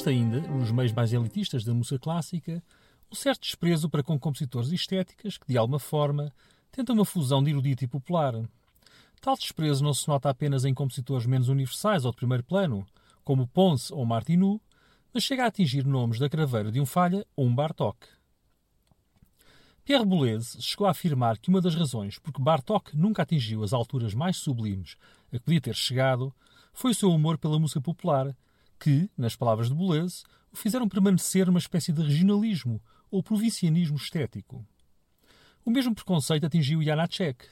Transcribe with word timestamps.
Existe 0.00 0.08
ainda, 0.08 0.40
nos 0.40 0.70
meios 0.70 0.92
mais 0.92 1.12
elitistas 1.12 1.62
da 1.62 1.74
música 1.74 1.98
clássica, 1.98 2.62
um 3.12 3.14
certo 3.14 3.42
desprezo 3.42 3.86
para 3.86 4.02
com 4.02 4.18
compositores 4.18 4.72
estéticas 4.72 5.36
que, 5.36 5.46
de 5.46 5.58
alguma 5.58 5.78
forma, 5.78 6.32
tentam 6.72 6.94
uma 6.94 7.04
fusão 7.04 7.44
de 7.44 7.50
erudito 7.50 7.84
e 7.84 7.86
popular. 7.86 8.32
Tal 9.20 9.36
desprezo 9.36 9.84
não 9.84 9.92
se 9.92 10.08
nota 10.08 10.30
apenas 10.30 10.64
em 10.64 10.72
compositores 10.72 11.26
menos 11.26 11.50
universais 11.50 12.06
ou 12.06 12.12
de 12.12 12.16
primeiro 12.16 12.42
plano, 12.42 12.86
como 13.22 13.46
Ponce 13.46 13.92
ou 13.92 14.06
Martinu, 14.06 14.58
mas 15.12 15.22
chega 15.22 15.44
a 15.44 15.48
atingir 15.48 15.84
nomes 15.84 16.18
da 16.18 16.30
craveira 16.30 16.72
de 16.72 16.80
um 16.80 16.86
Falha 16.86 17.26
ou 17.36 17.44
um 17.44 17.54
Bartók. 17.54 17.98
Pierre 19.84 20.06
Boulez 20.06 20.56
chegou 20.60 20.86
a 20.86 20.92
afirmar 20.92 21.36
que 21.36 21.50
uma 21.50 21.60
das 21.60 21.74
razões 21.74 22.18
por 22.18 22.32
que 22.32 22.40
Bartók 22.40 22.96
nunca 22.96 23.20
atingiu 23.20 23.62
as 23.62 23.74
alturas 23.74 24.14
mais 24.14 24.38
sublimes 24.38 24.96
a 25.28 25.36
que 25.36 25.44
podia 25.44 25.60
ter 25.60 25.74
chegado 25.74 26.34
foi 26.72 26.92
o 26.92 26.94
seu 26.94 27.12
amor 27.12 27.36
pela 27.36 27.58
música 27.58 27.82
popular, 27.82 28.34
que, 28.80 29.10
nas 29.16 29.36
palavras 29.36 29.68
de 29.68 29.74
Boulez, 29.74 30.24
o 30.50 30.56
fizeram 30.56 30.88
permanecer 30.88 31.46
numa 31.46 31.58
espécie 31.58 31.92
de 31.92 32.02
regionalismo 32.02 32.82
ou 33.10 33.22
provincianismo 33.22 33.96
estético. 33.96 34.66
O 35.64 35.70
mesmo 35.70 35.94
preconceito 35.94 36.46
atingiu 36.46 36.82
Janacek 36.82 37.46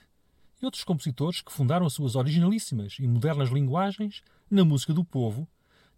e 0.60 0.64
outros 0.64 0.83
compositores 0.83 1.42
que 1.42 1.52
fundaram 1.52 1.86
as 1.86 1.92
suas 1.92 2.16
originalíssimas 2.16 2.96
e 2.98 3.06
modernas 3.06 3.50
linguagens 3.50 4.22
na 4.50 4.64
música 4.64 4.95
do 4.95 5.05
povo, 5.05 5.46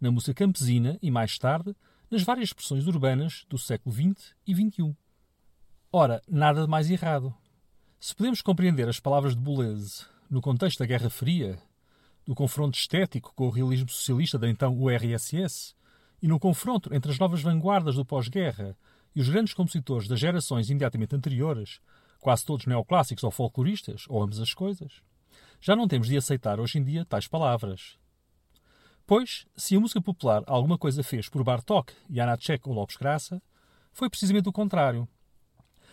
na 0.00 0.10
música 0.10 0.34
campesina 0.34 0.98
e, 1.00 1.10
mais 1.10 1.38
tarde, 1.38 1.74
nas 2.10 2.22
várias 2.22 2.48
expressões 2.48 2.86
urbanas 2.86 3.46
do 3.48 3.56
século 3.56 3.94
XX 3.94 4.34
e 4.46 4.54
XXI. 4.54 4.96
Ora, 5.92 6.20
nada 6.28 6.62
de 6.62 6.68
mais 6.68 6.90
errado. 6.90 7.32
Se 8.00 8.14
podemos 8.14 8.42
compreender 8.42 8.88
as 8.88 8.98
palavras 8.98 9.36
de 9.36 9.40
Boulez 9.40 10.06
no 10.28 10.40
contexto 10.40 10.80
da 10.80 10.86
Guerra 10.86 11.10
Fria, 11.10 11.58
do 12.26 12.34
confronto 12.34 12.78
estético 12.78 13.32
com 13.34 13.46
o 13.46 13.50
realismo 13.50 13.88
socialista 13.88 14.38
da 14.38 14.48
então 14.48 14.76
URSS, 14.76 15.74
e 16.22 16.28
no 16.28 16.38
confronto 16.38 16.94
entre 16.94 17.10
as 17.10 17.18
novas 17.18 17.42
vanguardas 17.42 17.94
do 17.94 18.04
pós-guerra 18.04 18.76
e 19.14 19.20
os 19.20 19.28
grandes 19.28 19.54
compositores 19.54 20.06
das 20.06 20.20
gerações 20.20 20.68
imediatamente 20.70 21.16
anteriores, 21.16 21.80
quase 22.20 22.44
todos 22.44 22.66
neoclássicos 22.66 23.24
ou 23.24 23.30
folcloristas, 23.30 24.04
ou 24.08 24.22
ambas 24.22 24.38
as 24.38 24.52
coisas, 24.52 25.02
já 25.60 25.74
não 25.74 25.88
temos 25.88 26.08
de 26.08 26.16
aceitar 26.16 26.60
hoje 26.60 26.78
em 26.78 26.84
dia 26.84 27.04
tais 27.04 27.26
palavras. 27.26 27.98
Pois, 29.06 29.46
se 29.56 29.74
a 29.74 29.80
música 29.80 30.00
popular 30.00 30.42
alguma 30.46 30.78
coisa 30.78 31.02
fez 31.02 31.28
por 31.28 31.42
Bartók, 31.42 31.92
Janacek 32.08 32.68
ou 32.68 32.74
Lopes 32.74 32.96
Graça, 32.96 33.42
foi 33.92 34.08
precisamente 34.08 34.48
o 34.48 34.52
contrário. 34.52 35.08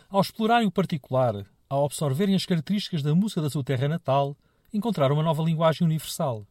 Ao 0.09 0.21
explorarem 0.21 0.67
o 0.67 0.71
particular, 0.71 1.45
ao 1.69 1.85
absorverem 1.85 2.35
as 2.35 2.45
características 2.45 3.01
da 3.01 3.15
música 3.15 3.41
da 3.41 3.49
sua 3.49 3.63
terra 3.63 3.87
natal, 3.87 4.37
encontraram 4.73 5.15
uma 5.15 5.23
nova 5.23 5.43
linguagem 5.43 5.85
universal. 5.85 6.45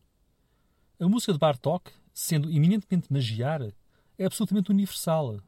A 0.98 1.08
música 1.08 1.32
de 1.32 1.38
Bartók, 1.38 1.90
sendo 2.14 2.50
eminentemente 2.50 3.12
magiar, 3.12 3.62
é 4.18 4.24
absolutamente 4.24 4.70
universal. 4.70 5.40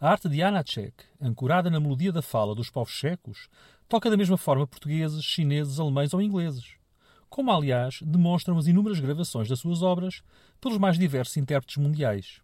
A 0.00 0.10
arte 0.10 0.28
de 0.28 0.38
Janacek, 0.38 1.04
ancorada 1.20 1.68
na 1.68 1.78
melodia 1.78 2.10
da 2.10 2.22
fala 2.22 2.54
dos 2.54 2.70
povos 2.70 2.92
checos, 2.92 3.48
toca 3.86 4.08
da 4.08 4.16
mesma 4.16 4.38
forma 4.38 4.66
portugueses, 4.66 5.22
chineses, 5.22 5.78
alemães 5.78 6.14
ou 6.14 6.22
ingleses. 6.22 6.76
Como, 7.28 7.52
aliás, 7.52 8.00
demonstram 8.02 8.56
as 8.56 8.66
inúmeras 8.66 8.98
gravações 8.98 9.48
das 9.48 9.60
suas 9.60 9.82
obras 9.82 10.22
pelos 10.60 10.78
mais 10.78 10.98
diversos 10.98 11.36
intérpretes 11.36 11.76
mundiais. 11.76 12.40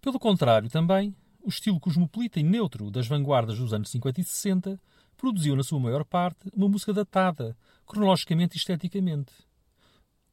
Pelo 0.00 0.18
contrário, 0.18 0.70
também, 0.70 1.14
o 1.42 1.48
estilo 1.50 1.78
cosmopolita 1.78 2.40
e 2.40 2.42
neutro 2.42 2.90
das 2.90 3.06
vanguardas 3.06 3.58
dos 3.58 3.74
anos 3.74 3.90
50 3.90 4.20
e 4.22 4.24
60 4.24 4.80
produziu, 5.14 5.56
na 5.56 5.62
sua 5.62 5.80
maior 5.80 6.04
parte, 6.04 6.50
uma 6.54 6.68
música 6.68 6.92
datada, 6.92 7.56
cronologicamente 7.86 8.56
e 8.56 8.58
esteticamente. 8.58 9.32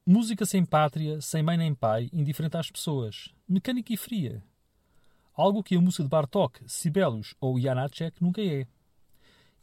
Música 0.05 0.45
sem 0.45 0.65
pátria, 0.65 1.21
sem 1.21 1.43
mãe 1.43 1.57
nem 1.57 1.73
pai, 1.73 2.09
indiferente 2.11 2.57
às 2.57 2.71
pessoas, 2.71 3.29
mecânica 3.47 3.93
e 3.93 3.97
fria, 3.97 4.43
algo 5.33 5.63
que 5.63 5.75
a 5.75 5.81
música 5.81 6.03
de 6.03 6.09
Bartók, 6.09 6.61
Sibelius 6.67 7.35
ou 7.39 7.59
Janacek 7.59 8.21
nunca 8.21 8.41
é. 8.41 8.65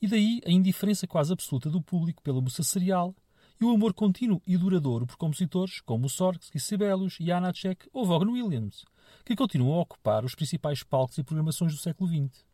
E 0.01 0.07
daí 0.07 0.41
a 0.47 0.51
indiferença 0.51 1.07
quase 1.07 1.33
absoluta 1.33 1.69
do 1.69 1.83
público 1.83 2.23
pela 2.23 2.41
música 2.41 2.63
serial 2.63 3.15
e 3.61 3.65
o 3.65 3.71
amor 3.71 3.93
contínuo 3.93 4.41
e 4.47 4.57
duradouro 4.57 5.07
por 5.07 5.17
compositores 5.17 5.81
como 5.81 6.09
Sorgsky, 6.09 6.61
Sibelius, 6.61 7.17
Janacek 7.21 7.89
ou 7.93 8.07
Vaughan 8.07 8.31
Williams, 8.31 8.85
que 9.25 9.35
continuam 9.35 9.79
a 9.79 9.83
ocupar 9.83 10.25
os 10.25 10.35
principais 10.35 10.83
palcos 10.83 11.19
e 11.19 11.25
programações 11.25 11.73
do 11.75 11.81
século 11.81 12.09
XX. 12.09 12.48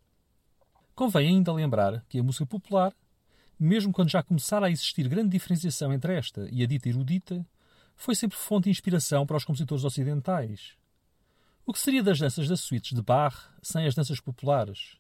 Convém 0.95 1.29
ainda 1.29 1.53
lembrar 1.53 2.05
que 2.09 2.19
a 2.19 2.23
música 2.23 2.47
popular, 2.47 2.95
mesmo 3.59 3.93
quando 3.93 4.11
já 4.11 4.23
começara 4.23 4.67
a 4.67 4.71
existir 4.71 5.09
grande 5.09 5.31
diferenciação 5.31 5.93
entre 5.93 6.15
esta 6.15 6.49
e 6.51 6.63
a 6.63 6.67
dita 6.67 6.89
erudita, 6.89 7.45
foi 7.97 8.15
sempre 8.15 8.39
fonte 8.39 8.65
de 8.65 8.71
inspiração 8.71 9.27
para 9.27 9.37
os 9.37 9.45
compositores 9.45 9.85
ocidentais, 9.85 10.77
o 11.67 11.73
que 11.73 11.79
seria 11.79 12.03
das 12.03 12.19
danças 12.19 12.47
das 12.47 12.61
suítes 12.61 12.95
de 12.95 13.01
Bach 13.01 13.35
sem 13.63 13.87
as 13.87 13.95
danças 13.95 14.21
populares? 14.21 14.99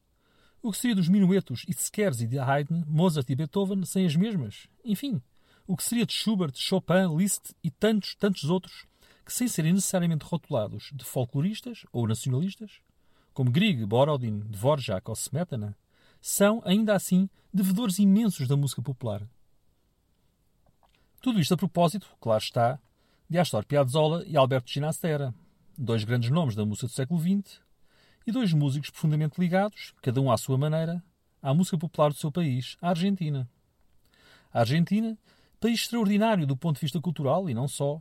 O 0.62 0.72
que 0.72 0.78
seria 0.78 0.97
dos 0.97 1.10
minuetos 1.10 1.62
e 1.69 1.75
Scherzi 1.75 2.27
de 2.27 2.38
Haydn, 2.38 2.84
Mozart 2.87 3.28
e 3.28 3.34
Beethoven 3.34 3.84
sem 3.84 4.06
as 4.06 4.16
mesmas? 4.16 4.66
Enfim, 4.83 5.21
o 5.66 5.77
que 5.77 5.84
seria 5.84 6.06
de 6.06 6.15
Schubert, 6.15 6.54
Chopin, 6.56 7.15
Liszt 7.19 7.54
e 7.62 7.71
tantos, 7.71 8.15
tantos 8.15 8.44
outros 8.44 8.87
que, 9.27 9.33
sem 9.33 9.47
serem 9.47 9.75
necessariamente 9.75 10.25
rotulados 10.25 10.91
de 10.94 11.04
folcloristas 11.04 11.84
ou 11.93 12.09
nacionalistas, 12.09 12.81
como 13.34 13.50
Grieg, 13.50 13.84
Borodin, 13.84 14.38
Dvorak 14.38 15.06
ou 15.06 15.15
Smetana, 15.15 15.77
são, 16.27 16.62
ainda 16.65 16.95
assim, 16.95 17.29
devedores 17.53 17.99
imensos 17.99 18.49
da 18.49 18.57
música 18.57 18.81
popular. 18.81 19.21
Tudo 21.21 21.39
isto 21.39 21.53
a 21.53 21.57
propósito, 21.57 22.09
claro 22.19 22.43
está, 22.43 22.79
de 23.29 23.39
Astor 23.39 23.62
Piazzolla 23.67 24.25
e 24.27 24.34
Alberto 24.34 24.71
Ginastera, 24.71 25.34
dois 25.77 26.03
grandes 26.03 26.31
nomes 26.31 26.55
da 26.55 26.65
música 26.65 26.87
do 26.87 26.95
século 26.95 27.21
XX 27.21 27.61
e 28.27 28.33
dois 28.33 28.55
músicos 28.55 28.89
profundamente 28.89 29.39
ligados, 29.39 29.93
cada 30.01 30.19
um 30.19 30.33
à 30.33 30.39
sua 30.39 30.57
maneira, 30.57 31.05
à 31.43 31.53
música 31.53 31.77
popular 31.77 32.09
do 32.09 32.17
seu 32.17 32.33
país, 32.33 32.79
a 32.81 32.89
Argentina. 32.89 33.47
A 34.51 34.61
Argentina, 34.61 35.19
país 35.61 35.81
extraordinário 35.81 36.47
do 36.47 36.57
ponto 36.57 36.77
de 36.77 36.81
vista 36.81 36.99
cultural 37.03 37.51
e 37.51 37.55
não 37.55 37.69
só, 37.69 38.01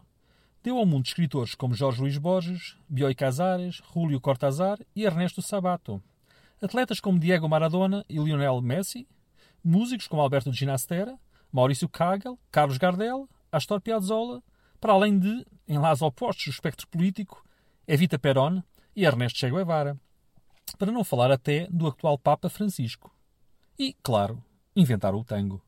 deu 0.64 0.78
ao 0.78 0.86
mundo 0.86 1.06
escritores 1.06 1.56
como 1.56 1.76
Jorge 1.76 2.00
Luís 2.00 2.18
Borges, 2.18 2.78
Bioy 2.88 3.16
Casares, 3.16 3.82
Julio 3.94 4.22
Cortázar 4.22 4.80
e 4.96 5.04
Ernesto 5.04 5.42
Sabato, 5.42 6.02
atletas 6.64 7.00
como 7.00 7.20
Diego 7.20 7.50
Maradona 7.50 8.06
e 8.10 8.18
Lionel 8.18 8.62
Messi, 8.62 9.08
músicos 9.64 10.08
como 10.08 10.22
Alberto 10.22 10.52
Ginastera, 10.52 11.18
Maurício 11.52 11.90
Kagel, 11.90 12.40
Carlos 12.52 12.78
Gardel, 12.78 13.30
Astor 13.52 13.82
Piazzolla, 13.82 14.42
para 14.80 14.94
além 14.94 15.20
de, 15.20 15.46
em 15.68 15.78
lados 15.78 16.02
opostos 16.02 16.46
do 16.46 16.52
espectro 16.52 16.88
político, 16.88 17.44
Evita 17.88 18.18
Perón 18.18 18.64
e 18.96 19.06
Ernesto 19.06 19.40
Che 19.40 19.50
Guevara. 19.50 19.98
Para 20.78 20.92
não 20.92 21.04
falar 21.04 21.32
até 21.32 21.68
do 21.70 21.88
atual 21.88 22.18
Papa 22.18 22.50
Francisco. 22.50 23.14
E, 23.78 23.96
claro, 24.02 24.44
inventaram 24.76 25.20
o 25.20 25.24
tango. 25.24 25.62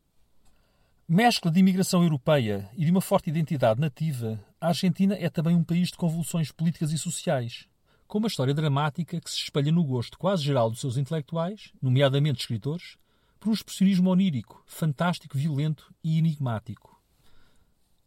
Mescla 1.07 1.51
de 1.51 1.59
imigração 1.59 2.01
europeia 2.01 2.69
e 2.75 2.83
de 2.83 2.91
uma 2.91 3.01
forte 3.01 3.29
identidade 3.29 3.79
nativa, 3.79 4.43
a 4.59 4.69
Argentina 4.69 5.15
é 5.19 5.29
também 5.29 5.55
um 5.55 5.63
país 5.63 5.89
de 5.89 5.97
convulsões 5.97 6.51
políticas 6.51 6.91
e 6.91 6.97
sociais, 6.97 7.67
com 8.15 8.19
uma 8.19 8.29
história 8.29 8.53
dramática 8.53 9.19
que 9.19 9.29
se 9.29 9.39
espelha 9.39 9.73
no 9.73 9.83
gosto 9.83 10.17
quase 10.17 10.41
geral 10.41 10.71
dos 10.71 10.79
seus 10.79 10.95
intelectuais, 10.95 11.73
nomeadamente 11.81 12.39
escritores, 12.39 12.95
por 13.37 13.49
um 13.49 13.51
expressionismo 13.51 14.09
onírico, 14.09 14.63
fantástico, 14.65 15.37
violento 15.37 15.93
e 16.01 16.17
enigmático. 16.17 16.97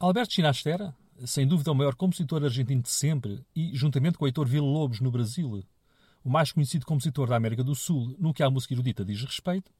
Alberto 0.00 0.32
Ginastera, 0.32 0.96
sem 1.26 1.46
dúvida 1.46 1.72
o 1.72 1.74
maior 1.74 1.94
compositor 1.94 2.42
argentino 2.42 2.80
de 2.80 2.88
sempre 2.88 3.44
e, 3.54 3.76
juntamente 3.76 4.16
com 4.16 4.24
Heitor 4.24 4.48
Villa-Lobos 4.48 4.98
no 5.00 5.10
Brasil, 5.10 5.62
o 6.24 6.30
mais 6.30 6.52
conhecido 6.52 6.86
compositor 6.86 7.28
da 7.28 7.36
América 7.36 7.62
do 7.62 7.74
Sul 7.74 8.16
no 8.18 8.32
que 8.32 8.42
à 8.42 8.48
música 8.48 8.72
erudita 8.72 9.04
diz 9.04 9.22
respeito, 9.22 9.70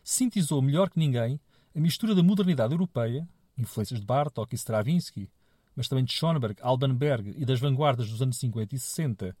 sintetizou 0.00 0.62
melhor 0.62 0.90
que 0.90 1.00
ninguém 1.00 1.40
a 1.74 1.80
mistura 1.80 2.14
da 2.14 2.22
modernidade 2.22 2.72
europeia, 2.72 3.28
influências 3.58 3.98
de 3.98 4.06
Bartók 4.06 4.54
e 4.54 4.56
Stravinsky, 4.56 5.28
mas 5.74 5.88
também 5.88 6.04
de 6.04 6.12
Schoenberg, 6.12 6.54
Alban 6.62 6.94
Berg 6.94 7.34
e 7.36 7.44
das 7.44 7.58
vanguardas 7.58 8.08
dos 8.08 8.22
anos 8.22 8.36
50 8.36 8.76
e 8.76 8.78
60, 8.78 9.36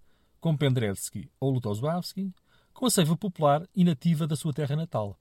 como 0.46 0.56
Penderecki 0.56 1.28
ou 1.40 1.50
Lutosławski, 1.50 2.32
com 2.72 2.86
a 2.86 2.90
seiva 2.90 3.16
popular 3.16 3.68
e 3.74 3.82
nativa 3.82 4.28
da 4.28 4.36
sua 4.36 4.52
terra 4.52 4.76
natal. 4.76 5.18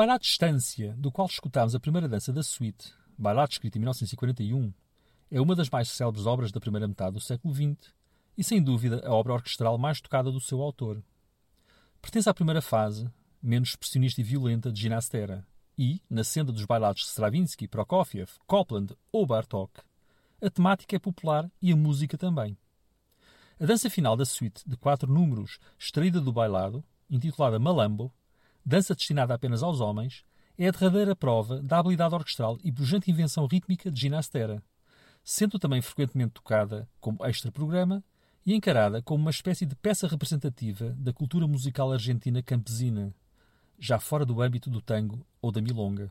O 0.00 0.02
bailado 0.02 0.22
de 0.22 0.28
Estância, 0.28 0.94
do 0.96 1.12
qual 1.12 1.26
escutámos 1.26 1.74
a 1.74 1.78
primeira 1.78 2.08
dança 2.08 2.32
da 2.32 2.42
suite, 2.42 2.90
bailado 3.18 3.52
escrito 3.52 3.76
em 3.76 3.80
1941, 3.80 4.72
é 5.30 5.38
uma 5.38 5.54
das 5.54 5.68
mais 5.68 5.90
célebres 5.90 6.24
obras 6.24 6.50
da 6.50 6.58
primeira 6.58 6.88
metade 6.88 7.12
do 7.12 7.20
século 7.20 7.52
XX 7.52 7.92
e, 8.34 8.42
sem 8.42 8.62
dúvida, 8.62 9.06
a 9.06 9.12
obra 9.12 9.34
orquestral 9.34 9.76
mais 9.76 10.00
tocada 10.00 10.32
do 10.32 10.40
seu 10.40 10.62
autor. 10.62 11.02
Pertence 12.00 12.30
à 12.30 12.32
primeira 12.32 12.62
fase, 12.62 13.10
menos 13.42 13.68
expressionista 13.68 14.22
e 14.22 14.24
violenta, 14.24 14.72
de 14.72 14.80
Ginastera, 14.80 15.46
e, 15.76 16.00
na 16.08 16.24
senda 16.24 16.50
dos 16.50 16.64
bailados 16.64 17.02
de 17.02 17.08
Stravinsky, 17.08 17.68
Prokofiev, 17.68 18.30
Copland 18.46 18.96
ou 19.12 19.26
Bartók, 19.26 19.82
a 20.40 20.48
temática 20.48 20.96
é 20.96 20.98
popular 20.98 21.46
e 21.60 21.72
a 21.72 21.76
música 21.76 22.16
também. 22.16 22.56
A 23.60 23.66
dança 23.66 23.90
final 23.90 24.16
da 24.16 24.24
suite, 24.24 24.66
de 24.66 24.78
quatro 24.78 25.12
números, 25.12 25.58
extraída 25.78 26.22
do 26.22 26.32
bailado, 26.32 26.82
intitulada 27.10 27.58
Malambo, 27.58 28.10
dança 28.64 28.94
destinada 28.94 29.34
apenas 29.34 29.62
aos 29.62 29.80
homens, 29.80 30.24
é 30.58 30.68
a 30.68 30.70
derradeira 30.70 31.16
prova 31.16 31.62
da 31.62 31.78
habilidade 31.78 32.14
orquestral 32.14 32.58
e 32.62 32.70
pujante 32.70 33.10
invenção 33.10 33.46
rítmica 33.46 33.90
de 33.90 34.00
Ginastera, 34.00 34.62
sendo 35.24 35.58
também 35.58 35.80
frequentemente 35.80 36.32
tocada 36.32 36.88
como 37.00 37.24
extra-programa 37.24 38.04
e 38.44 38.54
encarada 38.54 39.02
como 39.02 39.22
uma 39.22 39.30
espécie 39.30 39.64
de 39.64 39.74
peça 39.76 40.06
representativa 40.06 40.90
da 40.98 41.12
cultura 41.12 41.46
musical 41.46 41.92
argentina 41.92 42.42
campesina, 42.42 43.14
já 43.78 43.98
fora 43.98 44.26
do 44.26 44.42
âmbito 44.42 44.68
do 44.68 44.82
tango 44.82 45.26
ou 45.40 45.50
da 45.50 45.60
milonga. 45.60 46.10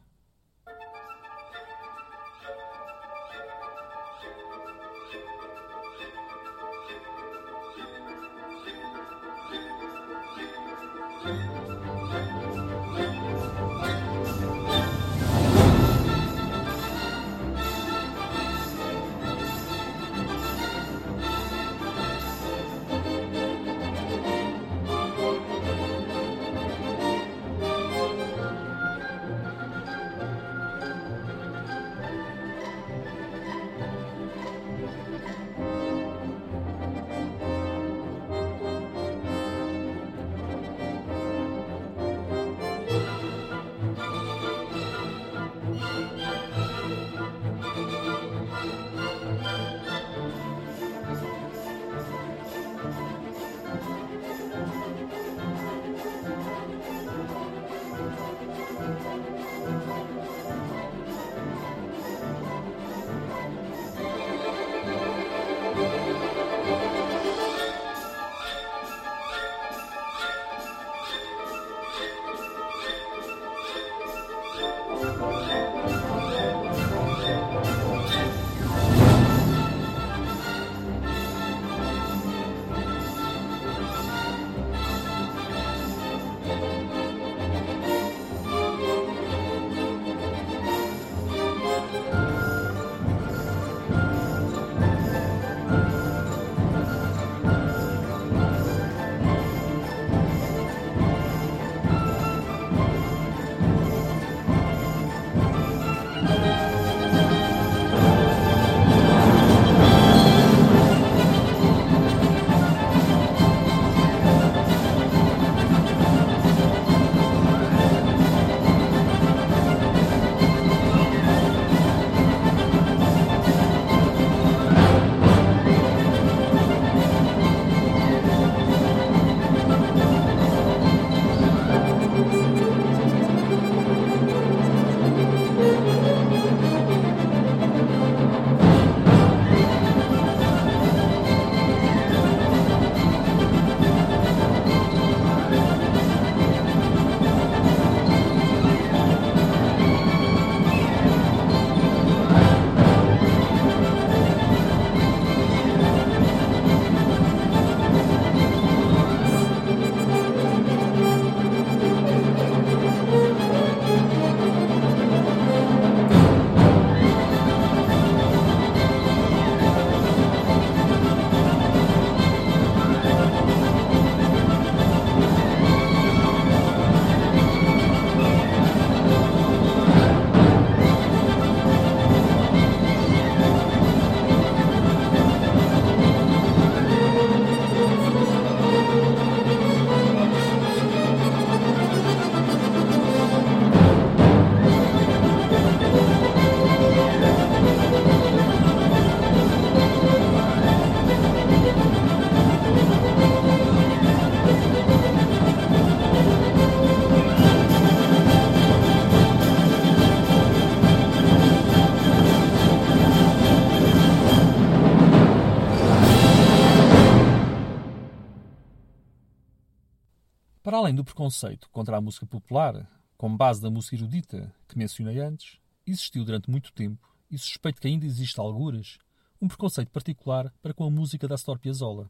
Para 220.69 220.77
além 220.77 220.93
do 220.93 221.03
preconceito 221.03 221.67
contra 221.71 221.97
a 221.97 222.01
música 222.01 222.27
popular, 222.27 222.87
com 223.17 223.35
base 223.35 223.59
na 223.59 223.71
música 223.71 223.95
erudita 223.95 224.53
que 224.67 224.77
mencionei 224.77 225.19
antes, 225.19 225.57
existiu 225.83 226.23
durante 226.23 226.47
muito 226.47 226.71
tempo, 226.71 227.09
e 227.27 227.39
suspeito 227.39 227.81
que 227.81 227.87
ainda 227.87 228.05
existe 228.05 228.39
algures, 228.39 228.99
um 229.41 229.47
preconceito 229.47 229.89
particular 229.89 230.53
para 230.61 230.71
com 230.71 230.83
a 230.83 230.91
música 230.91 231.27
da 231.27 231.33
Astor 231.33 231.57
Piazzolla. 231.57 232.07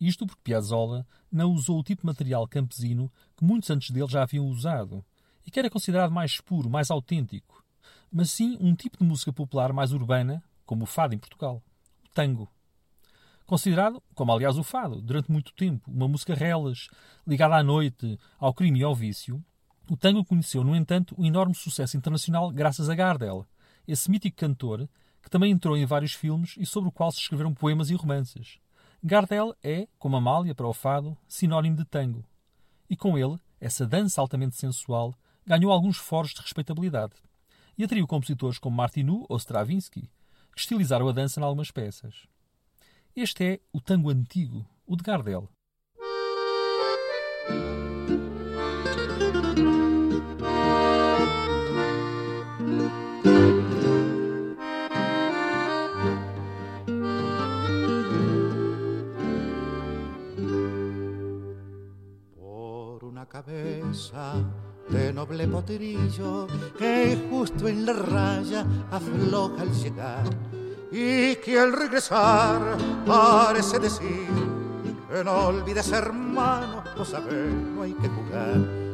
Isto 0.00 0.26
porque 0.26 0.42
Piazzolla 0.42 1.06
não 1.30 1.52
usou 1.52 1.78
o 1.78 1.84
tipo 1.84 2.02
de 2.02 2.06
material 2.06 2.48
campesino 2.48 3.08
que 3.36 3.44
muitos 3.44 3.70
antes 3.70 3.90
dele 3.90 4.10
já 4.10 4.24
haviam 4.24 4.48
usado, 4.48 5.04
e 5.46 5.50
que 5.52 5.60
era 5.60 5.70
considerado 5.70 6.10
mais 6.10 6.40
puro, 6.40 6.68
mais 6.68 6.90
autêntico, 6.90 7.64
mas 8.10 8.32
sim 8.32 8.58
um 8.60 8.74
tipo 8.74 8.98
de 8.98 9.04
música 9.04 9.32
popular 9.32 9.72
mais 9.72 9.92
urbana, 9.92 10.42
como 10.66 10.82
o 10.82 10.86
fado 10.88 11.14
em 11.14 11.18
Portugal, 11.18 11.62
o 12.04 12.08
tango. 12.08 12.50
Considerado, 13.46 14.02
como 14.14 14.32
aliás 14.32 14.56
o 14.56 14.62
fado, 14.62 15.02
durante 15.02 15.30
muito 15.30 15.52
tempo, 15.52 15.90
uma 15.90 16.08
música 16.08 16.34
relas, 16.34 16.88
ligada 17.26 17.56
à 17.56 17.62
noite, 17.62 18.18
ao 18.38 18.54
crime 18.54 18.80
e 18.80 18.84
ao 18.84 18.94
vício, 18.94 19.44
O 19.86 19.98
tango 19.98 20.24
conheceu, 20.24 20.64
no 20.64 20.74
entanto, 20.74 21.14
um 21.18 21.26
enorme 21.26 21.54
sucesso 21.54 21.94
internacional 21.94 22.50
graças 22.50 22.88
a 22.88 22.94
Gardel, 22.94 23.46
esse 23.86 24.10
mítico 24.10 24.38
cantor 24.38 24.88
que 25.22 25.28
também 25.28 25.52
entrou 25.52 25.76
em 25.76 25.84
vários 25.84 26.14
filmes 26.14 26.54
e 26.58 26.64
sobre 26.64 26.88
o 26.88 26.92
qual 26.92 27.12
se 27.12 27.20
escreveram 27.20 27.52
poemas 27.52 27.90
e 27.90 27.94
romances. 27.94 28.58
Gardel 29.02 29.54
é, 29.62 29.86
como 29.98 30.16
Amália 30.16 30.54
para 30.54 30.66
o 30.66 30.72
fado, 30.72 31.16
sinónimo 31.28 31.76
de 31.76 31.84
tango. 31.84 32.24
E 32.88 32.96
com 32.96 33.18
ele, 33.18 33.38
essa 33.60 33.86
dança 33.86 34.20
altamente 34.20 34.56
sensual 34.56 35.14
ganhou 35.46 35.70
alguns 35.70 35.98
foros 35.98 36.32
de 36.32 36.40
respeitabilidade. 36.40 37.14
E 37.76 37.84
atraiu 37.84 38.06
compositores 38.06 38.58
como 38.58 38.76
Martinu 38.76 39.26
ou 39.28 39.36
Stravinsky, 39.36 40.10
que 40.54 40.60
estilizaram 40.60 41.08
a 41.08 41.12
dança 41.12 41.40
em 41.40 41.42
algumas 41.42 41.70
peças. 41.70 42.26
Este 43.16 43.44
é 43.44 43.60
o 43.72 43.80
tango 43.80 44.10
antigo, 44.10 44.66
o 44.86 44.96
de 44.96 45.04
Gardel. 45.04 45.48
cabeza 63.30 64.34
de 64.90 65.12
noble 65.12 65.48
potrillo 65.48 66.46
que 66.78 67.16
justo 67.28 67.66
en 67.66 67.84
la 67.84 67.92
raya 67.92 68.64
afloja 68.90 69.62
al 69.62 69.72
llegar 69.72 70.53
y 70.96 71.34
que 71.36 71.58
al 71.58 71.72
regresar 71.72 72.60
parece 73.04 73.80
decir 73.80 74.28
que 75.10 75.24
no 75.24 75.48
olvides 75.48 75.90
hermano, 75.90 76.84
vos 76.96 77.08
sabés, 77.08 77.52
no 77.52 77.82
hay 77.82 77.94
que 77.94 78.08
jugar. 78.08 78.84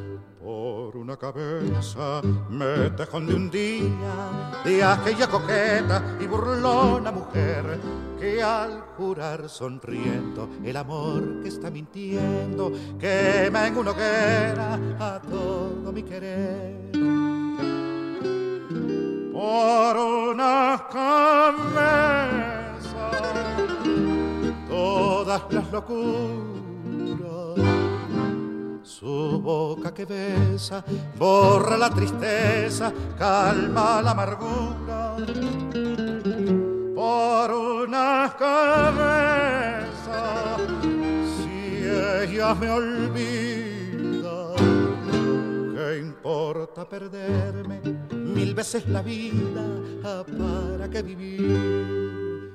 Una 0.93 1.17
cabeza 1.17 2.21
me 2.51 2.91
tejón 2.91 3.27
de 3.27 3.35
un 3.35 3.51
día 3.51 4.61
de 4.65 4.85
aquella 4.85 5.27
coqueta 5.29 6.17
y 6.21 6.27
burlona 6.27 7.11
mujer 7.11 7.81
que 8.19 8.43
al 8.43 8.81
jurar 8.97 9.49
sonriendo 9.49 10.49
el 10.63 10.77
amor 10.77 11.43
que 11.43 11.49
está 11.49 11.71
mintiendo 11.71 12.73
quema 12.99 13.67
en 13.67 13.79
una 13.79 13.91
hoguera 13.93 14.79
a 15.01 15.21
todo 15.21 15.93
mi 15.93 16.03
querer 16.03 17.20
por 19.41 19.97
una 19.97 20.87
cabeza 20.93 22.31
todas 24.69 25.43
las 25.51 25.73
locuras 25.73 26.91
su 28.83 29.41
boca 29.41 29.95
que 29.95 30.05
besa 30.05 30.85
borra 31.19 31.79
la 31.79 31.89
tristeza, 31.89 32.93
calma 33.19 34.03
la 34.03 34.11
amargura. 34.11 35.17
Por 36.95 37.51
una 37.51 38.35
cabeza, 38.39 40.21
si 41.39 41.83
ella 41.83 42.55
me 42.55 42.71
olvida, 42.71 44.55
¿qué 45.75 45.99
importa 45.99 46.87
perderme 46.87 48.00
mil 48.35 48.55
veces 48.55 48.89
la 48.89 49.03
vida? 49.03 49.65
¿Para 50.03 50.89
qué 50.89 51.03
vivir? 51.03 52.53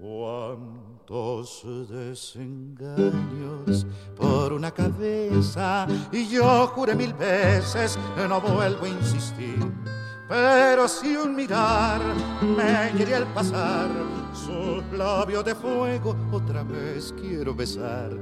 Cuando 0.00 0.82
Dos 1.12 1.66
desengaños 1.90 3.86
por 4.16 4.52
una 4.52 4.70
cabeza 4.70 5.86
y 6.12 6.26
yo 6.26 6.68
juré 6.68 6.94
mil 6.94 7.12
veces 7.12 7.98
no 8.28 8.40
vuelvo 8.40 8.86
a 8.86 8.88
insistir. 8.88 9.58
Pero 10.26 10.88
si 10.88 11.16
un 11.16 11.34
mirar 11.34 12.00
me 12.40 12.92
quiere 12.96 13.16
al 13.16 13.26
pasar, 13.34 13.90
sus 14.32 14.82
labios 14.96 15.44
de 15.44 15.54
fuego 15.54 16.16
otra 16.32 16.62
vez 16.62 17.12
quiero 17.20 17.54
besar 17.54 18.16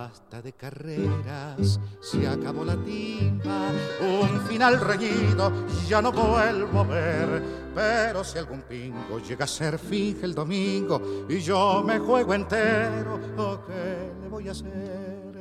Basta 0.00 0.40
de 0.40 0.54
carreras, 0.54 1.78
se 2.00 2.26
acabó 2.26 2.64
la 2.64 2.74
timba, 2.74 3.68
un 4.00 4.40
final 4.48 4.80
reñido 4.80 5.52
ya 5.86 6.00
no 6.00 6.10
vuelvo 6.10 6.80
a 6.80 6.84
ver. 6.84 7.42
Pero 7.74 8.24
si 8.24 8.38
algún 8.38 8.62
pingo 8.62 9.18
llega 9.18 9.44
a 9.44 9.46
ser 9.46 9.78
fija 9.78 10.24
el 10.24 10.34
domingo 10.34 11.26
y 11.28 11.40
yo 11.40 11.82
me 11.84 11.98
juego 11.98 12.32
entero, 12.32 13.20
¿qué 13.66 14.10
le 14.22 14.28
voy 14.30 14.48
a 14.48 14.52
hacer? 14.52 15.38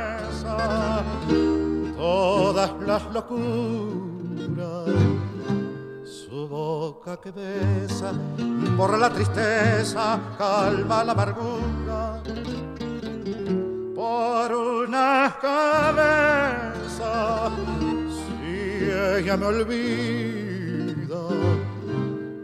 todas 1.96 2.74
las 2.82 3.14
locuras 3.14 3.78
boca 6.58 7.14
que 7.22 7.32
besa, 7.32 8.10
borra 8.78 8.98
la 8.98 9.12
tristeza, 9.12 10.20
calma 10.40 11.04
la 11.04 11.12
amargura. 11.12 12.24
Por 14.00 14.48
una 14.54 15.38
cabeza, 15.40 17.12
si 18.18 18.90
ella 18.90 19.38
me 19.38 19.46
olvida, 19.46 21.24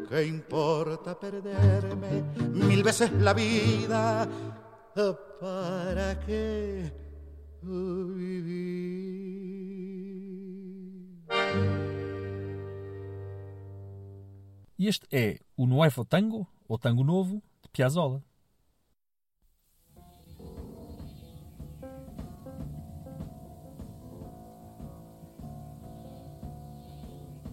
¿qué 0.10 0.20
importa 0.26 1.20
perderme 1.20 2.14
mil 2.54 2.84
veces 2.84 3.12
la 3.14 3.34
vida? 3.34 4.28
¿Para 5.42 6.20
qué 6.20 6.94
vivir? 7.64 9.53
Este 14.86 15.08
é 15.12 15.40
o 15.56 15.66
Nuevo 15.66 16.04
Tango, 16.04 16.46
ou 16.68 16.78
Tango 16.78 17.06
Novo, 17.06 17.42
de 17.62 17.70
Piazzolla. 17.70 18.22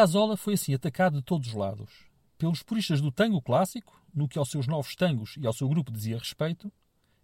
Piazzolla 0.00 0.34
foi 0.34 0.54
assim 0.54 0.72
atacado 0.72 1.18
de 1.18 1.22
todos 1.22 1.48
os 1.48 1.54
lados. 1.54 1.90
Pelos 2.38 2.62
puristas 2.62 3.02
do 3.02 3.12
tango 3.12 3.42
clássico, 3.42 4.02
no 4.14 4.26
que 4.26 4.38
aos 4.38 4.50
seus 4.50 4.66
novos 4.66 4.96
tangos 4.96 5.36
e 5.38 5.46
ao 5.46 5.52
seu 5.52 5.68
grupo 5.68 5.92
dizia 5.92 6.16
respeito, 6.16 6.72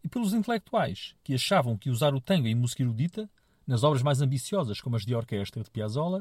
e 0.04 0.08
pelos 0.10 0.34
intelectuais, 0.34 1.14
que 1.24 1.32
achavam 1.32 1.78
que 1.78 1.88
usar 1.88 2.14
o 2.14 2.20
tango 2.20 2.46
em 2.46 2.54
música 2.54 2.82
erudita, 2.82 3.30
nas 3.66 3.82
obras 3.82 4.02
mais 4.02 4.20
ambiciosas 4.20 4.78
como 4.78 4.94
as 4.94 5.06
de 5.06 5.14
orquestra 5.14 5.62
de 5.62 5.70
Piazzolla, 5.70 6.20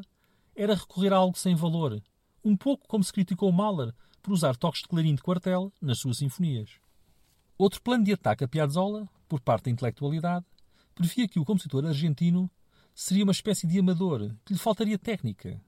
era 0.56 0.76
recorrer 0.76 1.12
a 1.12 1.18
algo 1.18 1.38
sem 1.38 1.56
valor, 1.56 2.02
um 2.42 2.56
pouco 2.56 2.88
como 2.88 3.04
se 3.04 3.12
criticou 3.12 3.52
Mahler 3.52 3.94
por 4.24 4.32
usar 4.32 4.56
toques 4.56 4.82
de 4.82 4.88
clarim 4.88 5.14
de 5.14 5.22
quartel 5.22 5.74
nas 5.82 6.00
suas 6.00 6.20
sinfonias. 6.20 6.70
Outro 7.58 7.82
plano 7.82 8.06
de 8.06 8.14
ataque 8.14 8.46
a 8.46 8.48
Piazzolla, 8.48 9.10
por 9.28 9.42
parte 9.42 9.66
da 9.66 9.72
intelectualidade, 9.72 10.46
previa 10.96 11.28
que 11.28 11.38
o 11.38 11.44
compositor 11.44 11.86
argentino 11.86 12.50
seria 12.94 13.26
uma 13.26 13.34
espécie 13.34 13.68
de 13.68 13.78
amador, 13.78 14.34
que 14.46 14.54
lhe 14.54 14.60
faltaria 14.60 14.98
técnica, 14.98 15.62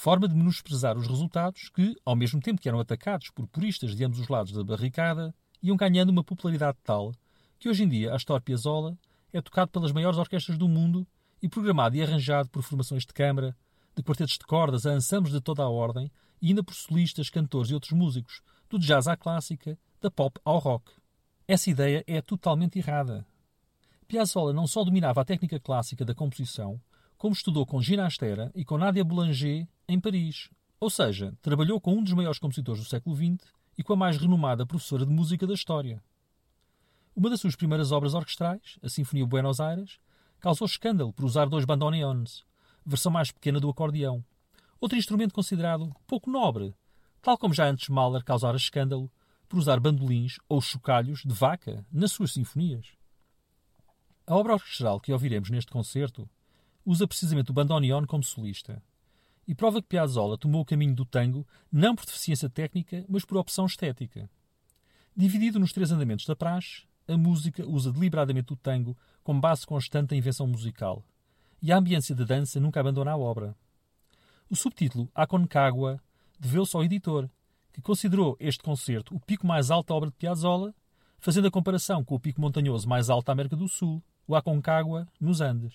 forma 0.00 0.26
de 0.26 0.34
menosprezar 0.34 0.96
os 0.96 1.06
resultados 1.06 1.68
que, 1.68 1.94
ao 2.06 2.16
mesmo 2.16 2.40
tempo 2.40 2.58
que 2.58 2.66
eram 2.66 2.80
atacados 2.80 3.28
por 3.30 3.46
puristas 3.46 3.94
de 3.94 4.02
ambos 4.02 4.18
os 4.18 4.28
lados 4.28 4.50
da 4.50 4.64
barricada, 4.64 5.34
iam 5.62 5.76
ganhando 5.76 6.08
uma 6.08 6.24
popularidade 6.24 6.78
tal 6.82 7.12
que 7.58 7.68
hoje 7.68 7.84
em 7.84 7.88
dia 7.88 8.14
Astor 8.14 8.40
Piazzolla 8.40 8.96
é 9.30 9.42
tocado 9.42 9.70
pelas 9.70 9.92
maiores 9.92 10.18
orquestras 10.18 10.56
do 10.56 10.66
mundo 10.66 11.06
e 11.42 11.50
programado 11.50 11.96
e 11.96 12.02
arranjado 12.02 12.48
por 12.48 12.62
formações 12.62 13.04
de 13.04 13.12
câmara, 13.12 13.54
de 13.94 14.02
quartetos 14.02 14.38
de 14.38 14.46
cordas 14.46 14.86
a 14.86 14.94
ensembles 14.94 15.34
de 15.34 15.40
toda 15.42 15.62
a 15.62 15.68
ordem 15.68 16.10
e 16.40 16.48
ainda 16.48 16.64
por 16.64 16.74
solistas, 16.74 17.28
cantores 17.28 17.70
e 17.70 17.74
outros 17.74 17.92
músicos, 17.92 18.40
do 18.70 18.78
jazz 18.78 19.06
à 19.06 19.18
clássica, 19.18 19.78
da 20.00 20.10
pop 20.10 20.40
ao 20.42 20.58
rock. 20.58 20.90
Essa 21.46 21.68
ideia 21.68 22.02
é 22.06 22.22
totalmente 22.22 22.78
errada. 22.78 23.26
Piazzolla 24.08 24.54
não 24.54 24.66
só 24.66 24.82
dominava 24.82 25.20
a 25.20 25.26
técnica 25.26 25.60
clássica 25.60 26.06
da 26.06 26.14
composição, 26.14 26.80
como 27.18 27.34
estudou 27.34 27.66
com 27.66 27.82
Gina 27.82 28.06
Astera 28.06 28.50
e 28.54 28.64
com 28.64 28.78
Nadia 28.78 29.04
Boulanger 29.04 29.68
em 29.90 30.00
Paris. 30.00 30.48
Ou 30.78 30.88
seja, 30.88 31.36
trabalhou 31.42 31.80
com 31.80 31.94
um 31.94 32.02
dos 32.02 32.12
maiores 32.12 32.38
compositores 32.38 32.82
do 32.82 32.88
século 32.88 33.16
XX 33.16 33.38
e 33.76 33.82
com 33.82 33.92
a 33.92 33.96
mais 33.96 34.16
renomada 34.16 34.64
professora 34.64 35.04
de 35.04 35.12
música 35.12 35.46
da 35.46 35.54
história. 35.54 36.02
Uma 37.14 37.28
das 37.28 37.40
suas 37.40 37.56
primeiras 37.56 37.90
obras 37.90 38.14
orquestrais, 38.14 38.78
a 38.82 38.88
Sinfonia 38.88 39.26
Buenos 39.26 39.60
Aires, 39.60 39.98
causou 40.38 40.66
escândalo 40.66 41.12
por 41.12 41.24
usar 41.24 41.46
dois 41.46 41.64
bandoneones, 41.64 42.44
versão 42.86 43.10
mais 43.10 43.30
pequena 43.30 43.58
do 43.58 43.68
acordeão. 43.68 44.24
Outro 44.80 44.96
instrumento 44.96 45.34
considerado 45.34 45.94
pouco 46.06 46.30
nobre, 46.30 46.74
tal 47.20 47.36
como 47.36 47.52
já 47.52 47.68
antes 47.68 47.88
Mahler 47.88 48.24
causara 48.24 48.56
escândalo 48.56 49.10
por 49.48 49.58
usar 49.58 49.80
bandolins 49.80 50.38
ou 50.48 50.60
chocalhos 50.60 51.22
de 51.24 51.34
vaca 51.34 51.84
nas 51.92 52.12
suas 52.12 52.32
sinfonias. 52.32 52.86
A 54.26 54.36
obra 54.36 54.54
orquestral 54.54 55.00
que 55.00 55.12
ouviremos 55.12 55.50
neste 55.50 55.72
concerto 55.72 56.30
usa 56.86 57.06
precisamente 57.06 57.50
o 57.50 57.54
bandoneon 57.54 58.06
como 58.06 58.22
solista. 58.22 58.80
E 59.50 59.54
prova 59.54 59.82
que 59.82 59.88
Piazzolla 59.88 60.38
tomou 60.38 60.62
o 60.62 60.64
caminho 60.64 60.94
do 60.94 61.04
tango 61.04 61.44
não 61.72 61.96
por 61.96 62.06
deficiência 62.06 62.48
técnica, 62.48 63.04
mas 63.08 63.24
por 63.24 63.36
opção 63.36 63.66
estética. 63.66 64.30
Dividido 65.16 65.58
nos 65.58 65.72
três 65.72 65.90
andamentos 65.90 66.24
da 66.24 66.36
praxe, 66.36 66.84
a 67.08 67.18
música 67.18 67.68
usa 67.68 67.90
deliberadamente 67.90 68.52
o 68.52 68.56
tango 68.56 68.96
como 69.24 69.40
base 69.40 69.66
constante 69.66 70.10
da 70.10 70.16
invenção 70.16 70.46
musical, 70.46 71.04
e 71.60 71.72
a 71.72 71.76
ambiência 71.78 72.14
da 72.14 72.22
dança 72.22 72.60
nunca 72.60 72.78
abandona 72.78 73.10
a 73.10 73.16
obra. 73.16 73.56
O 74.48 74.54
subtítulo 74.54 75.10
Aconcagua 75.12 76.00
deveu-se 76.38 76.76
ao 76.76 76.84
editor, 76.84 77.28
que 77.72 77.82
considerou 77.82 78.36
este 78.38 78.62
concerto 78.62 79.16
o 79.16 79.18
pico 79.18 79.48
mais 79.48 79.68
alto 79.68 79.88
da 79.88 79.96
obra 79.96 80.10
de 80.10 80.16
Piazzolla, 80.16 80.72
fazendo 81.18 81.48
a 81.48 81.50
comparação 81.50 82.04
com 82.04 82.14
o 82.14 82.20
pico 82.20 82.40
montanhoso 82.40 82.88
mais 82.88 83.10
alto 83.10 83.26
da 83.26 83.32
América 83.32 83.56
do 83.56 83.66
Sul, 83.66 84.00
o 84.28 84.36
Aconcagua, 84.36 85.08
nos 85.20 85.40
Andes. 85.40 85.74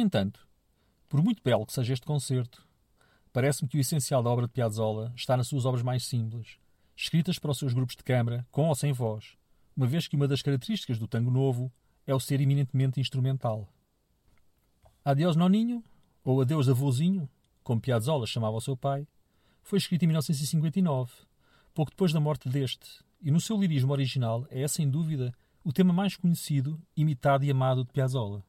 Entanto, 0.00 0.46
por 1.08 1.22
muito 1.22 1.42
belo 1.42 1.66
que 1.66 1.72
seja 1.72 1.92
este 1.92 2.06
concerto, 2.06 2.66
parece-me 3.32 3.68
que 3.68 3.76
o 3.76 3.80
essencial 3.80 4.22
da 4.22 4.30
obra 4.30 4.46
de 4.46 4.52
Piazzolla 4.52 5.12
está 5.16 5.36
nas 5.36 5.48
suas 5.48 5.64
obras 5.64 5.82
mais 5.82 6.04
simples, 6.06 6.58
escritas 6.96 7.38
para 7.38 7.50
os 7.50 7.58
seus 7.58 7.72
grupos 7.72 7.96
de 7.96 8.02
câmara, 8.02 8.46
com 8.50 8.68
ou 8.68 8.74
sem 8.74 8.92
voz, 8.92 9.36
uma 9.76 9.86
vez 9.86 10.06
que 10.06 10.16
uma 10.16 10.28
das 10.28 10.42
características 10.42 10.98
do 10.98 11.08
tango 11.08 11.30
novo 11.30 11.72
é 12.06 12.14
o 12.14 12.20
ser 12.20 12.40
eminentemente 12.40 13.00
instrumental. 13.00 13.68
Adeus 15.04 15.36
Noninho, 15.36 15.82
ou 16.24 16.40
Adeus 16.40 16.68
Avôzinho, 16.68 17.28
como 17.62 17.80
Piazzolla 17.80 18.26
chamava 18.26 18.56
o 18.56 18.60
seu 18.60 18.76
pai, 18.76 19.06
foi 19.62 19.78
escrito 19.78 20.02
em 20.02 20.08
1959, 20.08 21.12
pouco 21.72 21.90
depois 21.90 22.12
da 22.12 22.20
morte 22.20 22.48
deste, 22.48 23.02
e 23.22 23.30
no 23.30 23.40
seu 23.40 23.58
lirismo 23.58 23.92
original 23.92 24.46
é, 24.50 24.66
sem 24.66 24.88
dúvida, 24.88 25.32
o 25.62 25.72
tema 25.72 25.92
mais 25.92 26.16
conhecido, 26.16 26.80
imitado 26.96 27.44
e 27.44 27.50
amado 27.50 27.84
de 27.84 27.92
Piazzolla. 27.92 28.44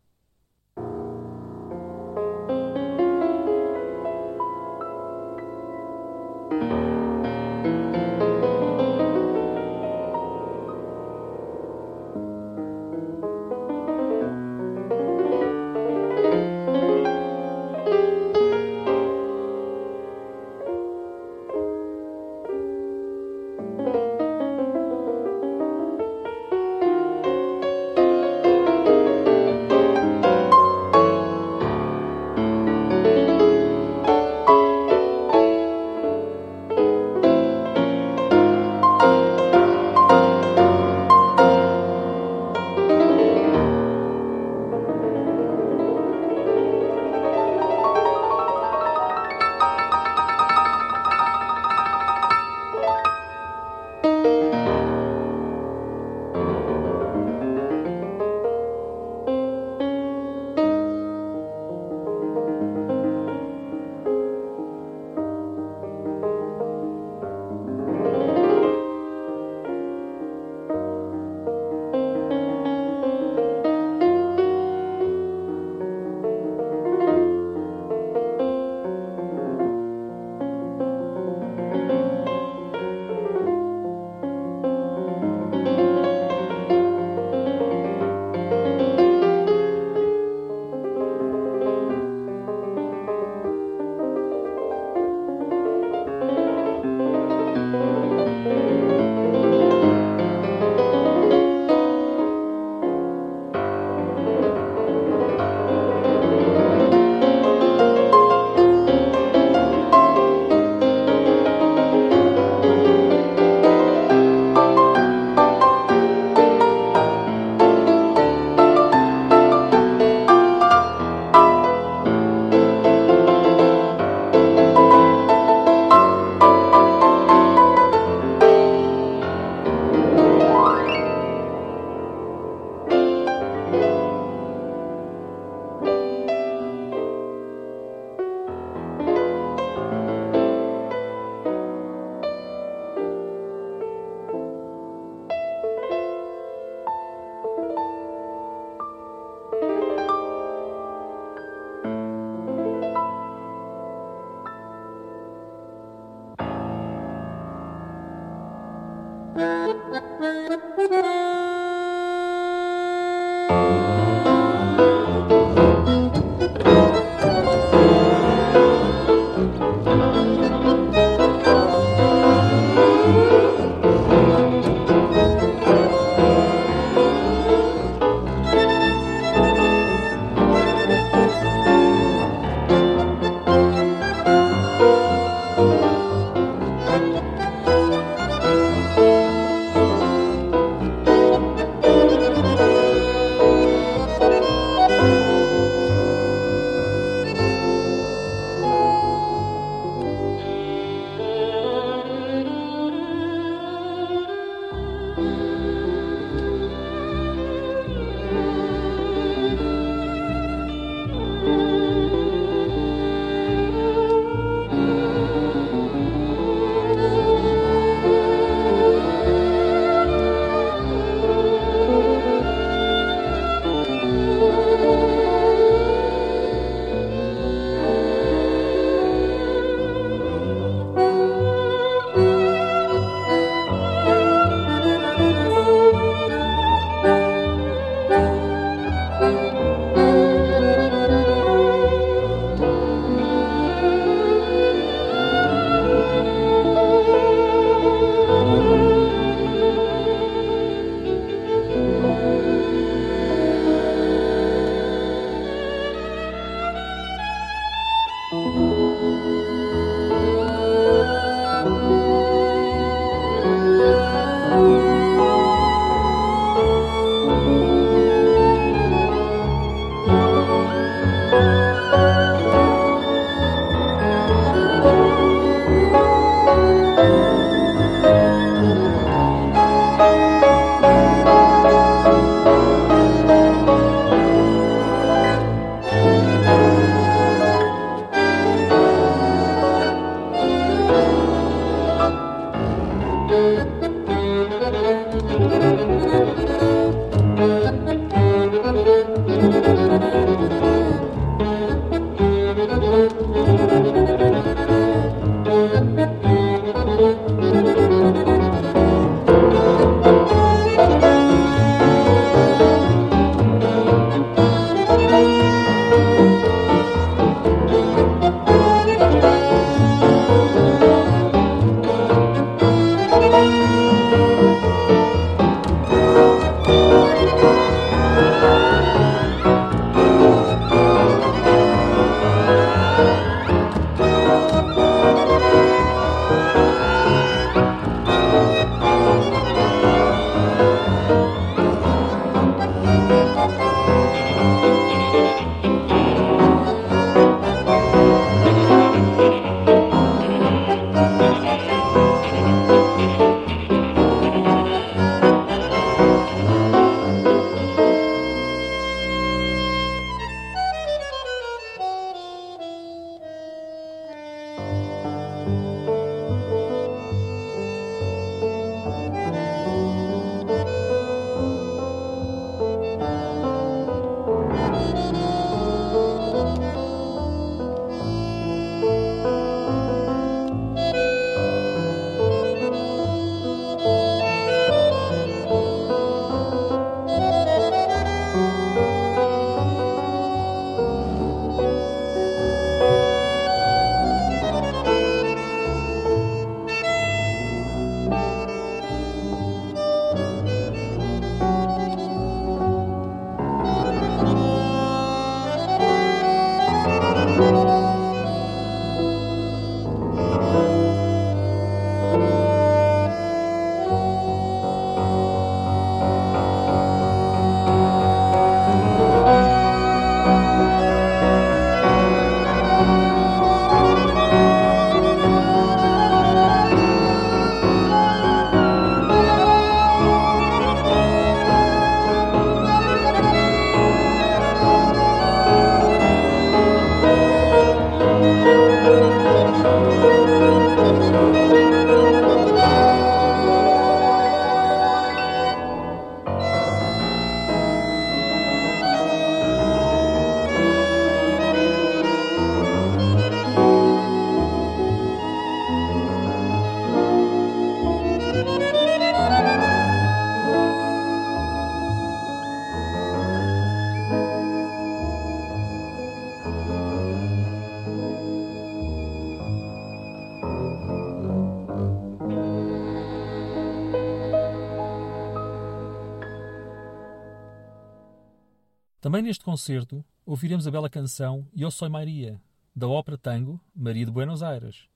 Também 479.11 479.23
neste 479.23 479.43
concerto 479.43 480.05
ouviremos 480.25 480.65
a 480.65 480.71
bela 480.71 480.89
canção 480.89 481.45
Eu 481.53 481.69
Sou 481.69 481.89
Maria, 481.89 482.41
da 482.73 482.87
ópera 482.87 483.17
Tango 483.17 483.59
Maria 483.75 484.05
de 484.05 484.11
Buenos 484.11 484.41
Aires, 484.41 484.87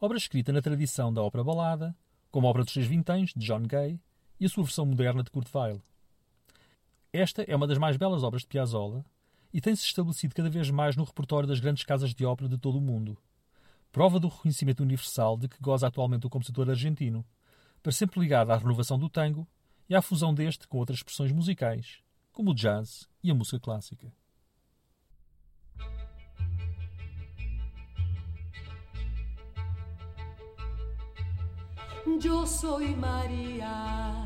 obra 0.00 0.16
escrita 0.16 0.52
na 0.52 0.62
tradição 0.62 1.12
da 1.12 1.24
ópera 1.24 1.42
balada, 1.42 1.92
como 2.30 2.46
a 2.46 2.50
obra 2.50 2.62
dos 2.62 2.72
Seis 2.72 2.86
Vinténs, 2.86 3.32
de 3.34 3.44
John 3.44 3.62
Gay, 3.62 4.00
e 4.38 4.46
a 4.46 4.48
sua 4.48 4.62
versão 4.62 4.86
moderna 4.86 5.24
de 5.24 5.30
Kurt 5.32 5.52
Weill. 5.52 5.82
Esta 7.12 7.42
é 7.42 7.56
uma 7.56 7.66
das 7.66 7.78
mais 7.78 7.96
belas 7.96 8.22
obras 8.22 8.42
de 8.42 8.46
Piazzolla 8.46 9.04
e 9.52 9.60
tem-se 9.60 9.82
estabelecido 9.82 10.36
cada 10.36 10.48
vez 10.48 10.70
mais 10.70 10.94
no 10.94 11.02
repertório 11.02 11.48
das 11.48 11.58
grandes 11.58 11.82
casas 11.82 12.14
de 12.14 12.24
ópera 12.24 12.48
de 12.48 12.58
todo 12.58 12.78
o 12.78 12.80
mundo. 12.80 13.18
Prova 13.90 14.20
do 14.20 14.28
reconhecimento 14.28 14.84
universal 14.84 15.36
de 15.36 15.48
que 15.48 15.60
goza 15.60 15.88
atualmente 15.88 16.24
o 16.24 16.30
compositor 16.30 16.70
argentino, 16.70 17.26
para 17.82 17.90
sempre 17.90 18.20
ligado 18.20 18.52
à 18.52 18.56
renovação 18.56 18.96
do 18.96 19.08
tango 19.08 19.48
e 19.88 19.96
à 19.96 20.00
fusão 20.00 20.32
deste 20.32 20.68
com 20.68 20.78
outras 20.78 20.98
expressões 21.00 21.32
musicais, 21.32 22.04
como 22.38 22.54
jazz 22.54 23.08
e 23.20 23.32
a 23.32 23.34
música 23.34 23.58
clássica. 23.58 24.06
Yo 32.20 32.46
soy 32.46 32.94
María 32.94 34.24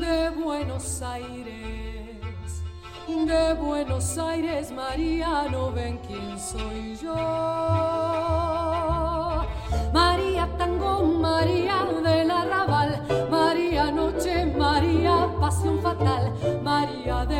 de 0.00 0.30
Buenos 0.30 1.00
Aires, 1.00 2.64
de 3.06 3.54
Buenos 3.54 4.18
Aires, 4.18 4.72
María, 4.72 5.48
no 5.48 5.70
ven 5.70 5.96
quién 5.98 6.36
soy 6.40 6.96
yo. 6.96 7.14
María 9.92 10.48
Tango, 10.58 11.04
María 11.04 11.84
del 12.02 12.32
Arrabal, 12.32 12.59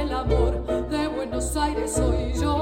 Del 0.00 0.12
Amor, 0.12 0.52
de 0.88 1.08
Buenos 1.08 1.56
Aires 1.56 1.92
soy 1.92 2.32
yo. 2.32 2.56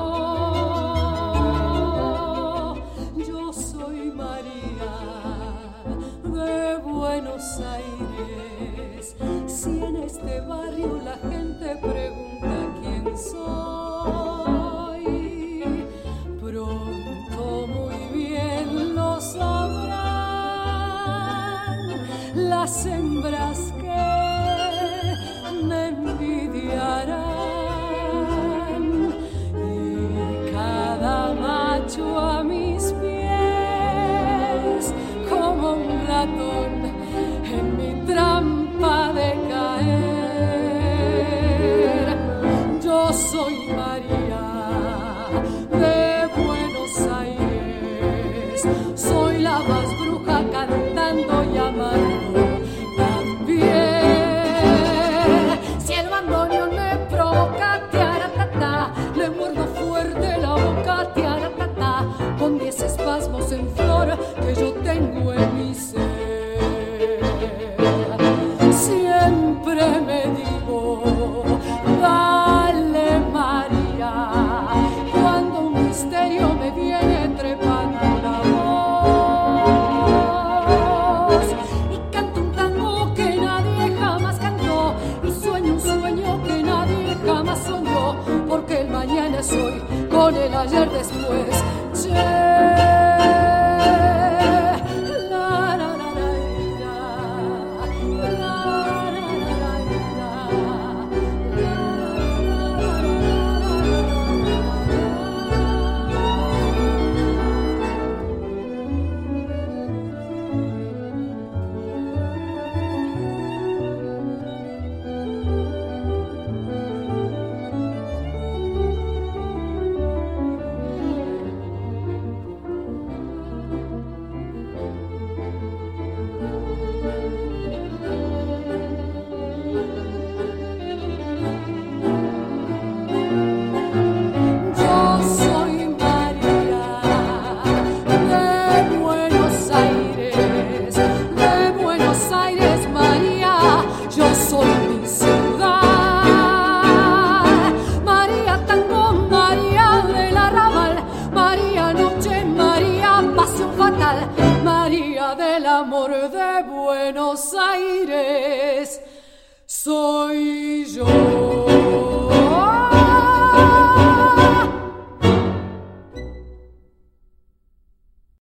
Yo 3.14 3.52
soy 3.52 4.10
María 4.10 4.90
de 6.24 6.78
Buenos 6.78 7.60
Aires. 7.60 9.14
Si 9.46 9.70
en 9.84 9.96
este 9.98 10.40
barrio 10.40 11.00
la 11.04 11.16
gente 11.30 11.76
pregunta 11.76 12.56
quién 12.80 13.16
soy, 13.16 15.04
pronto 16.40 17.68
muy 17.68 18.00
bien 18.18 18.96
lo 18.96 19.20
sabrán 19.20 20.08
las 22.34 22.84
hembras 22.84 23.72
que 23.80 23.87